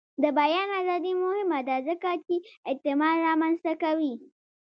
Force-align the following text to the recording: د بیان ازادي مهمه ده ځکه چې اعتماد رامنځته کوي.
د 0.23 0.25
بیان 0.39 0.69
ازادي 0.81 1.13
مهمه 1.23 1.59
ده 1.67 1.75
ځکه 1.87 2.09
چې 2.25 2.35
اعتماد 2.69 3.15
رامنځته 3.27 3.73
کوي. 3.83 4.13